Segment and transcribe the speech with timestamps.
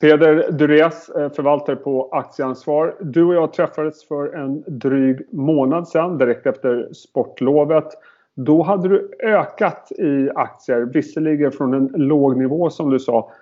[0.00, 2.96] Peder Dures, eh, förvaltare på Aktieansvar.
[3.00, 7.86] Du och jag träffades för en dryg månad sedan, direkt efter sportlovet.
[8.34, 13.32] Då hade du ökat i aktier, visserligen från en låg nivå som du sa.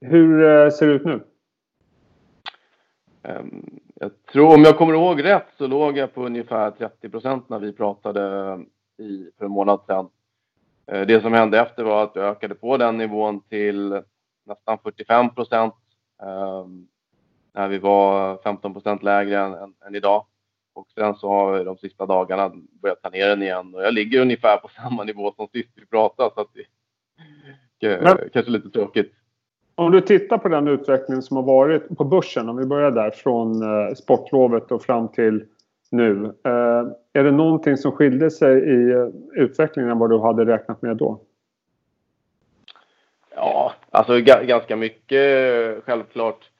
[0.00, 1.20] Hur eh, ser det ut nu?
[3.22, 7.48] Ehm, jag tror, om jag kommer ihåg rätt, så låg jag på ungefär 30 procent
[7.48, 8.58] när vi pratade
[8.98, 10.08] i, för en månad sedan.
[10.86, 14.02] Eh, det som hände efter var att jag ökade på den nivån till
[14.46, 15.74] nästan 45 procent
[17.54, 20.26] när vi var 15 procent lägre än, än, än, idag.
[20.74, 22.52] Och sen så har vi de sista dagarna
[22.82, 25.86] börjat ta ner den igen och jag ligger ungefär på samma nivå som sist vi
[25.86, 26.64] pratade så att det
[28.04, 29.12] Men, kanske lite tråkigt.
[29.74, 33.10] Om du tittar på den utveckling som har varit på börsen, om vi börjar där
[33.10, 35.44] från eh, sportlovet och fram till
[35.90, 36.24] nu.
[36.44, 40.82] Eh, är det någonting som skilde sig i eh, utvecklingen än vad du hade räknat
[40.82, 41.20] med då?
[43.34, 43.65] Ja,
[43.96, 46.50] alltså ganska mycket självklart.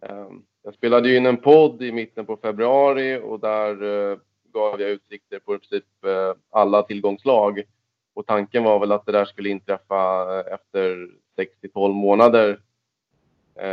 [0.00, 4.18] Ehm, jag spelade ju in en podd i mitten på februari och där eh,
[4.52, 7.62] gav jag utsikter på i princip eh, alla tillgångslag.
[8.14, 12.60] Och tanken var väl att det där skulle inträffa eh, efter 6 till 12 månader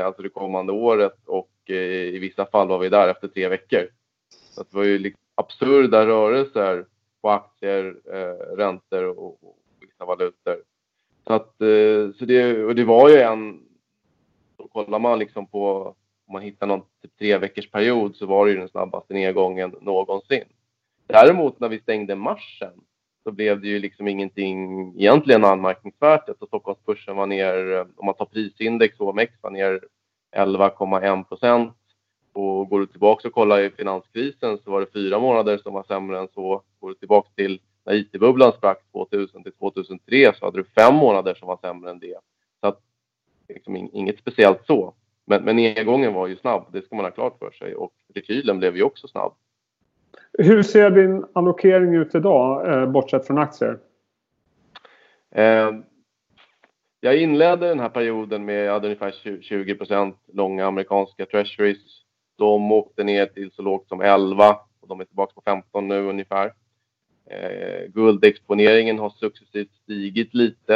[0.06, 3.88] alltså det kommande året och i vissa fall var vi där efter tre veckor.
[4.50, 6.86] Så det var ju liksom absurda rörelser
[7.22, 7.96] på aktier,
[8.58, 10.58] räntor och, vissa valutor.
[11.28, 13.60] Så, att, eh, så det, och det var ju en...
[14.72, 15.96] Kollar man liksom på,
[16.28, 19.76] om man hittar någon typ tre veckors period så var det ju den snabbaste nedgången
[19.82, 20.44] någonsin.
[21.08, 22.74] Däremot när vi stängde marschen
[23.24, 26.30] så blev det ju liksom ingenting egentligen anmärkningsvärt.
[26.30, 29.80] Alltså Stockholmsbörsen var ner, eh, om man tar prisindex, OMX var ner
[30.36, 31.74] 11,1 procent.
[32.34, 35.84] Och går du tillbaka och kollar i finanskrisen så var det fyra månader som var
[35.84, 36.62] sämre än så.
[36.80, 41.34] Går du tillbaka till när IT-bubblan sprack 2000 till 2003 så hade du fem månader
[41.34, 42.18] som var sämre än det.
[42.60, 42.80] Så att,
[43.50, 44.94] liksom inget speciellt så.
[45.26, 47.76] Men, men nedgången var ju snabb, det ska man ha klart för sig.
[47.76, 49.34] Och rekylen blev ju också snabb.
[50.38, 53.80] Hur ser din allokering ut idag, eh, bortsett från aktier?
[55.32, 55.72] Eh,
[57.00, 62.02] jag inledde den här perioden med, jag hade ungefär 20 procent långa amerikanska treasuries.
[62.38, 66.10] De åkte ner till så lågt som 11 och de är tillbaka på 15 nu
[66.10, 66.54] ungefär.
[67.26, 70.76] Eh, guldexponeringen har successivt stigit lite.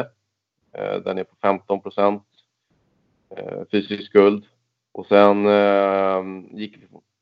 [0.74, 2.24] Eh, den är på 15 procent
[3.30, 4.46] eh, fysisk guld.
[4.92, 6.78] Och sen eh, gick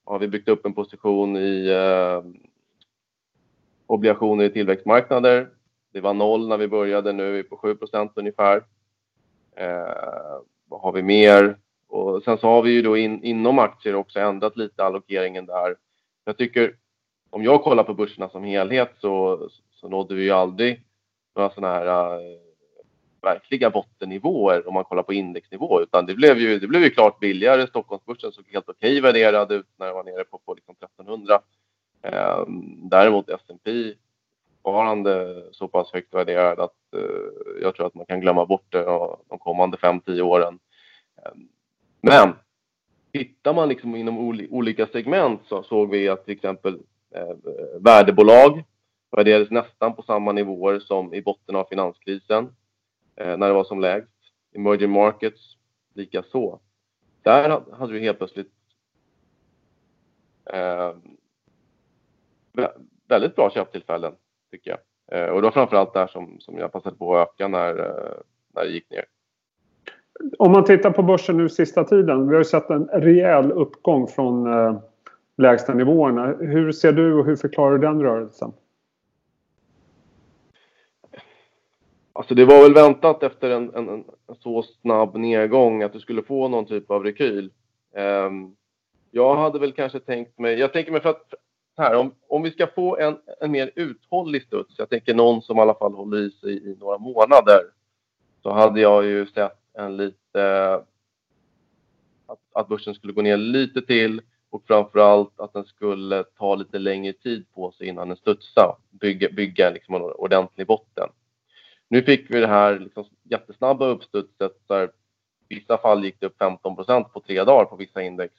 [0.05, 2.23] har vi byggt upp en position i eh,
[3.85, 5.49] obligationer i tillväxtmarknader.
[5.93, 8.63] Det var noll när vi började, nu är vi på 7% ungefär.
[9.55, 11.57] Eh, vad har vi mer?
[11.87, 15.75] Och sen så har vi ju då in, inom aktier också ändrat lite allokeringen där.
[16.25, 16.75] Jag tycker,
[17.29, 20.81] om jag kollar på börserna som helhet så, så nådde vi ju aldrig
[21.35, 22.39] några sådana här äh,
[23.21, 27.19] verkliga bottennivåer om man kollar på indexnivå, utan det blev ju, det blev ju klart
[27.19, 27.67] billigare.
[27.67, 31.39] Stockholmsbörsen såg helt okej okay värderad ut när det var nere på, på liksom 1300.
[32.01, 32.43] Eh,
[32.89, 33.93] däremot S&P
[34.65, 38.83] fortfarande så pass högt värderad att eh, jag tror att man kan glömma bort det
[39.29, 40.59] de kommande 5-10 åren.
[41.17, 41.47] Ehm,
[42.01, 42.33] men
[43.13, 44.17] tittar man liksom inom
[44.49, 46.79] olika segment så såg vi att till exempel
[47.15, 47.35] Eh,
[47.79, 48.63] värdebolag
[49.11, 52.55] värderades nästan på samma nivåer som i botten av finanskrisen
[53.15, 54.11] eh, när det var som lägst.
[54.55, 55.57] Emerging markets
[55.93, 56.59] lika så.
[57.21, 58.51] Där hade vi helt plötsligt
[60.45, 60.93] eh,
[63.07, 64.13] väldigt bra köptillfällen
[64.51, 64.79] tycker jag.
[65.19, 68.17] Eh, och det var framförallt där som, som jag passade på att öka när, eh,
[68.55, 69.05] när det gick ner.
[70.37, 72.27] Om man tittar på börsen nu sista tiden.
[72.27, 74.79] Vi har ju sett en rejäl uppgång från eh,
[75.37, 76.25] lägsta nivåerna.
[76.25, 78.53] Hur ser du och hur förklarar du den rörelsen?
[82.13, 84.03] Alltså det var väl väntat efter en, en, en,
[84.39, 87.51] så snabb nedgång att du skulle få någon typ av rekyl.
[87.95, 88.55] Um,
[89.11, 91.33] jag hade väl kanske tänkt mig, jag tänker mig för att
[91.77, 95.57] här, om, om vi ska få en, en mer uthållig studs, jag tänker någon som
[95.57, 97.59] i alla fall håller i sig i några månader,
[98.43, 100.73] så hade jag ju sett en lite,
[102.25, 106.79] att, att börsen skulle gå ner lite till och framförallt att den skulle ta lite
[106.79, 108.75] längre tid på sig innan den studsade.
[108.89, 111.09] bygga, bygga liksom en ordentlig botten.
[111.87, 114.91] Nu fick vi det här liksom jättesnabba uppstudset där
[115.49, 118.33] i vissa fall gick det upp 15% på tre dagar på vissa index.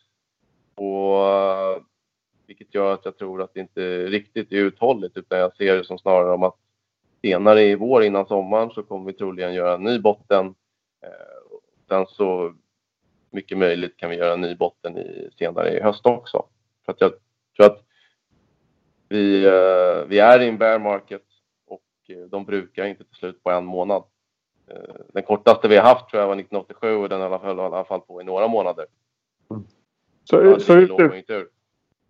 [0.75, 1.83] Och,
[2.47, 5.85] vilket gör att jag tror att det inte riktigt är uthålligt utan jag ser det
[5.85, 6.57] som snarare om att
[7.23, 10.47] senare i vår innan sommaren så kommer vi troligen göra en ny botten.
[11.03, 11.57] Eh,
[11.89, 12.55] sen så
[13.37, 16.45] mycket möjligt kan vi göra en ny botten i, senare i höst också.
[16.85, 17.13] För att jag
[17.57, 17.83] tror att
[19.09, 21.23] vi, eh, vi är i en bear market
[22.09, 24.03] Eh, de brukar inte till slut på en månad.
[25.13, 28.01] den kortaste vi har haft tror jag var 1987 och den har i alla fall
[28.01, 28.87] på i några månader.
[30.25, 31.25] Så, så, utif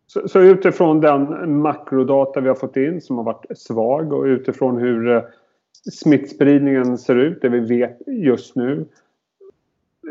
[0.07, 4.79] så, så, utifrån den makrodata vi har fått in som har varit svag och utifrån
[4.79, 5.23] hur eh,
[5.93, 8.87] smittspridningen ser ut, det vi vet just nu.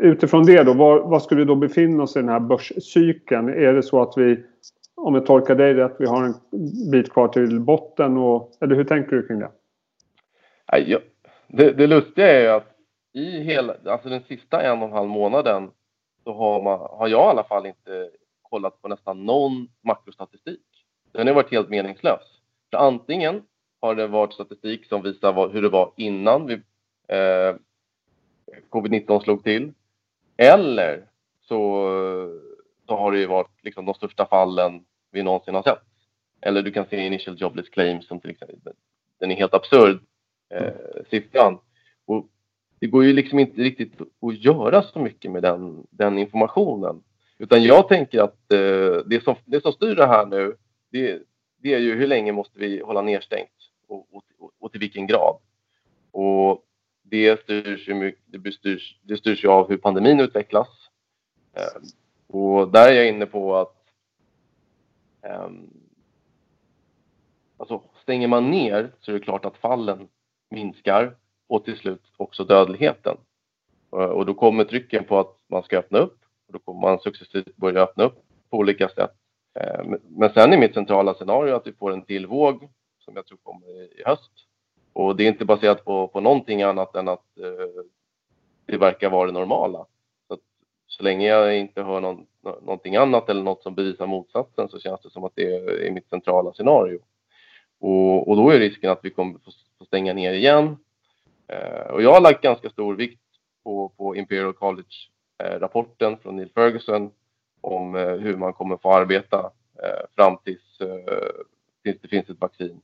[0.00, 3.48] Utifrån det då, var, var skulle vi då befinna oss i den här börscykeln?
[3.48, 4.44] Är det så att vi,
[4.94, 6.34] om jag tolkar dig rätt, vi har en
[6.90, 8.16] bit kvar till botten?
[8.16, 9.50] Och, eller hur tänker du kring det?
[10.86, 10.98] Ja,
[11.48, 12.76] det, det lustiga är ju att
[13.12, 15.70] i hela, alltså den sista en och en halv månaden
[16.24, 18.10] så har, man, har jag i alla fall inte
[18.42, 20.60] kollat på nästan någon makrostatistik.
[21.12, 22.40] Den har varit helt meningslös.
[22.70, 23.42] För antingen
[23.80, 26.54] har det varit statistik som visar vad, hur det var innan vi,
[27.08, 27.54] eh,
[28.70, 29.72] covid-19 slog till.
[30.36, 31.06] Eller
[31.48, 31.88] så,
[32.86, 35.82] så har det ju varit liksom de största fallen vi någonsin har sett.
[36.40, 38.72] Eller du kan se initial jobless claims som till exempel,
[39.20, 40.00] den är helt absurd,
[40.50, 40.72] eh,
[41.10, 41.58] siffran.
[42.06, 42.28] Och
[42.80, 47.02] det går ju liksom inte riktigt att göra så mycket med den, den informationen.
[47.38, 50.56] Utan jag tänker att eh, det, som, det som styr det här nu,
[50.92, 51.22] det,
[51.62, 53.50] det är ju hur länge måste vi hålla nedstängt
[53.88, 55.36] och, och, och till vilken grad.
[56.10, 56.65] Och
[57.08, 60.68] det styrs ju, det styrs, det styrs ju av hur pandemin utvecklas.
[61.52, 61.82] Eh,
[62.26, 63.76] och där är jag inne på att
[65.22, 65.48] eh,
[67.56, 70.08] alltså, stänger man ner så är det klart att fallen
[70.50, 71.16] minskar
[71.46, 73.16] och till slut också dödligheten.
[73.92, 76.98] Eh, och då kommer trycken på att man ska öppna upp och då kommer man
[76.98, 78.18] successivt börja öppna upp
[78.50, 79.14] på olika sätt.
[79.60, 82.68] Eh, men sen är mitt centrala scenario att vi får en till våg
[82.98, 84.32] som jag tror kommer i höst.
[84.96, 87.84] Och det är inte baserat på, på någonting annat än att eh,
[88.66, 89.86] det verkar vara det normala.
[90.28, 90.40] Så, att,
[90.86, 95.00] så länge jag inte hör någon, någonting annat eller något som bevisar motsatsen så känns
[95.00, 95.54] det som att det
[95.86, 96.98] är mitt centrala scenario.
[97.80, 99.38] Och, och då är risken att vi kommer
[99.78, 100.76] få stänga ner igen.
[101.48, 103.20] Eh, och jag har lagt ganska stor vikt
[103.64, 105.08] på, på Imperial College
[105.38, 107.10] Eh, rapporten från Neil Ferguson
[107.60, 109.50] om eh, hur man kommer få arbeta
[109.82, 111.44] eh, fram tills, eh,
[111.82, 112.80] tills det finns ett vaccin.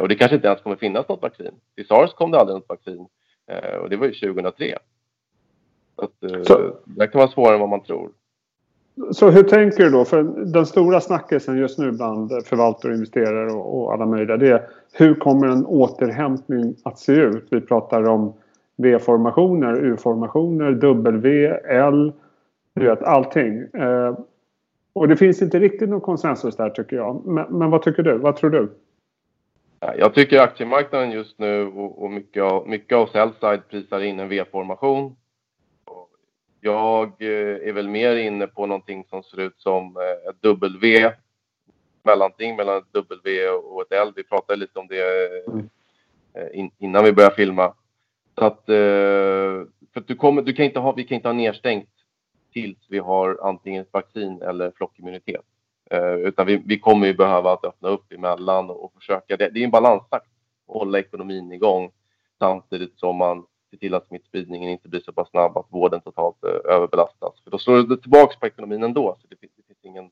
[0.00, 1.50] Och det kanske inte ens kommer finnas något vaccin.
[1.76, 3.06] Till sars kom det aldrig något vaccin
[3.82, 4.78] och det var ju 2003.
[5.96, 8.10] Så, att, så det kan vara svårare än vad man tror.
[9.10, 10.04] Så hur tänker du då?
[10.04, 10.22] För
[10.52, 14.68] den stora snackisen just nu bland förvaltare och investerare och, och alla möjliga det är
[14.92, 17.46] hur kommer en återhämtning att se ut?
[17.50, 18.32] Vi pratar om
[18.76, 22.12] V-formationer, U-formationer, W, L,
[22.74, 23.60] du vet allting.
[23.60, 24.18] Eh,
[24.92, 27.26] och det finns inte riktigt någon konsensus där tycker jag.
[27.26, 28.18] Men, men, vad tycker du?
[28.18, 28.68] Vad tror du?
[29.98, 34.28] Jag tycker aktiemarknaden just nu och, och mycket, av, mycket av Sellside prisar in en
[34.28, 35.16] V-formation.
[36.60, 41.12] Jag eh, är väl mer inne på någonting som ser ut som eh, ett W
[42.02, 44.12] mellanting mellan ett W och ett L.
[44.16, 45.26] Vi pratade lite om det
[46.34, 47.74] eh, innan vi började filma.
[48.38, 51.88] Så att, för att du, kommer, du kan inte ha, vi kan inte ha nedstängt
[52.52, 55.44] tills vi har antingen ett vaccin eller flockimmunitet.
[55.90, 59.36] Eh, utan vi, vi kommer ju behöva att öppna upp emellan och försöka.
[59.36, 60.26] Det, det är en balansakt
[60.68, 61.90] att hålla ekonomin igång
[62.38, 66.44] samtidigt som man ser till att smittspridningen inte blir så pass snabb att vården totalt
[66.44, 67.40] eh, överbelastas.
[67.44, 69.16] För då slår det tillbaka på ekonomin ändå.
[69.20, 70.04] Så det, det finns ingen,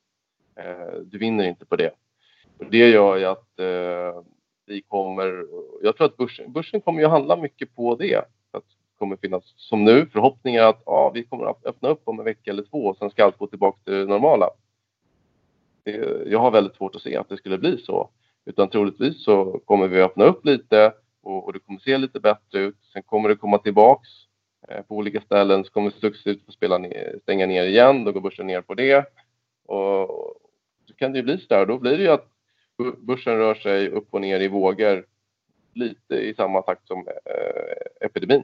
[0.57, 1.91] eh, du vinner inte på det.
[2.59, 4.23] Och det gör ju att eh,
[4.67, 5.47] vi kommer,
[5.83, 8.17] jag tror att börsen, börsen kommer ju handla mycket på det.
[8.51, 12.19] Att det kommer finnas, som nu, förhoppningar att ah, vi kommer att öppna upp om
[12.19, 14.51] en vecka eller två och sen ska allt gå tillbaka till det normala.
[15.83, 18.11] Det, jag har väldigt svårt att se att det skulle bli så.
[18.45, 22.61] Utan troligtvis så kommer vi öppna upp lite och, och det kommer se lite bättre
[22.61, 22.77] ut.
[22.93, 24.09] Sen kommer det komma tillbaks
[24.69, 28.05] eh, på olika ställen så kommer vi successivt få spela ner, stänga ner igen.
[28.05, 29.07] Då går börsen ner på det.
[29.67, 30.09] Och
[30.89, 31.67] så kan det ju bli så där.
[31.67, 32.29] Då blir det ju att
[32.99, 35.07] börsen rör sig upp och ner i vågor
[35.75, 38.43] lite i samma takt som eh, epidemin.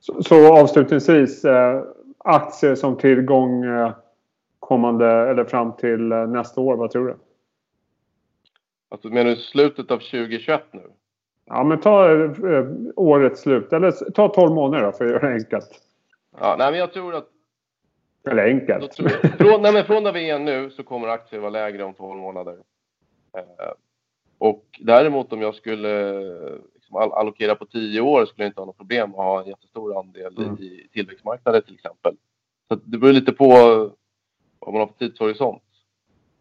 [0.00, 1.82] Så, så avslutningsvis, eh,
[2.18, 3.92] aktier som tillgång eh,
[4.64, 7.16] kommande eller fram till eh, nästa år, vad tror du?
[8.88, 10.82] Alltså menar du slutet av 2021 nu?
[11.46, 12.66] Ja, men ta eh,
[12.96, 13.72] årets slut.
[13.72, 15.70] Eller ta 12 månader då, för att göra det enkelt.
[16.40, 17.28] Ja, nej, men jag tror att...
[18.30, 18.92] Eller enkelt.
[18.92, 21.94] Tror, från, nej, men från där vi är nu så kommer aktier vara lägre om
[21.94, 22.56] 12 månader.
[23.36, 23.72] Eh,
[24.38, 26.12] och däremot om jag skulle
[26.74, 29.98] liksom allokera på tio år skulle jag inte ha något problem att ha en jättestor
[29.98, 30.54] andel mm.
[30.54, 32.16] i tillväxtmarknader till exempel.
[32.68, 33.44] Så det beror lite på
[34.64, 35.62] vad man har för tidshorisont.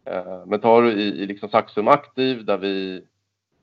[0.06, 3.04] Eh, men tar du i, i liksom Saxum Aktiv där vi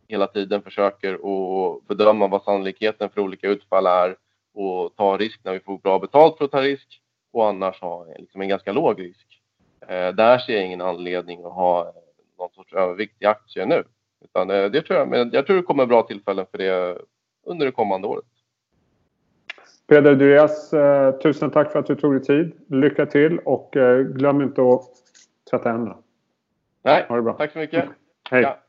[0.09, 4.17] hela tiden försöker att bedöma vad sannolikheten för olika utfall är
[4.55, 7.01] och ta risk när vi får bra betalt för att ta risk
[7.33, 9.41] och annars ha liksom en ganska låg risk.
[9.89, 11.93] Eh, där ser jag ingen anledning att ha
[12.39, 13.85] någon sorts övervikt i aktier nu.
[14.25, 16.99] Utan eh, det tror jag, men jag tror det kommer bra tillfällen för det
[17.47, 18.25] under det kommande året.
[19.91, 22.53] Peder Duras, eh, tusen tack för att du tog dig tid.
[22.69, 24.83] Lycka till och eh, glöm inte att
[25.51, 25.97] tvätta händerna.
[26.85, 27.07] Nej,
[27.39, 27.85] tack så mycket.
[28.31, 28.43] Hej.
[28.43, 28.60] Ja.